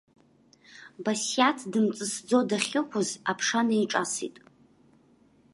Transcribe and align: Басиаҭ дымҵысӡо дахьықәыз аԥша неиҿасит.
Басиаҭ 1.03 1.59
дымҵысӡо 1.71 2.39
дахьықәыз 2.49 3.09
аԥша 3.31 3.61
неиҿасит. 3.67 4.35